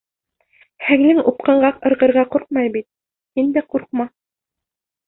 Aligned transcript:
Һеңлең 0.85 1.19
упҡынға 1.33 1.71
ырғырға 1.91 2.27
ҡурҡмай 2.33 2.75
бит, 2.79 2.89
һин 3.41 3.57
дә 3.61 3.69
ҡурҡма! 3.73 4.13